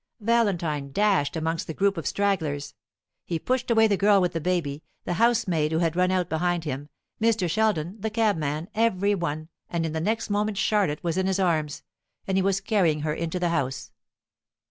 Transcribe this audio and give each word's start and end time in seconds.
Valentine 0.19 0.91
dashed 0.91 1.35
amongst 1.35 1.67
the 1.67 1.75
group 1.75 1.95
of 1.95 2.07
stragglers. 2.07 2.73
He 3.23 3.37
pushed 3.37 3.69
away 3.69 3.85
the 3.85 3.97
girl 3.97 4.19
with 4.19 4.33
the 4.33 4.41
baby, 4.41 4.81
the 5.03 5.13
housemaid 5.21 5.71
who 5.71 5.77
had 5.77 5.95
run 5.95 6.09
out 6.09 6.27
behind 6.27 6.63
him, 6.63 6.89
Mr. 7.21 7.47
Sheldon, 7.47 7.97
the 8.01 8.09
cabman, 8.09 8.67
every 8.73 9.13
one; 9.13 9.49
and 9.69 9.85
in 9.85 9.93
the 9.93 10.01
next 10.01 10.31
moment 10.31 10.57
Charlotte 10.57 11.03
was 11.03 11.17
in 11.19 11.27
his 11.27 11.39
arms, 11.39 11.83
and 12.25 12.35
he 12.35 12.41
was 12.41 12.61
carrying 12.61 13.01
her 13.01 13.13
into 13.13 13.39
the 13.39 13.49
house. 13.49 13.91